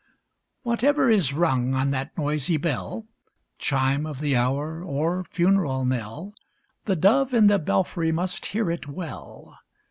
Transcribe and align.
Whatever 0.63 1.09
is 1.09 1.31
rung 1.31 1.75
on 1.75 1.91
that 1.91 2.17
noisy 2.17 2.57
bell— 2.57 3.05
Chime 3.59 4.07
of 4.07 4.19
the 4.19 4.35
hour 4.35 4.83
or 4.83 5.23
funeral 5.29 5.85
knell— 5.85 6.33
The 6.87 6.95
dove 6.95 7.35
in 7.35 7.45
the 7.45 7.59
belfry 7.59 8.11
must 8.11 8.47
hear 8.47 8.71
it 8.71 8.87
well. 8.87 9.59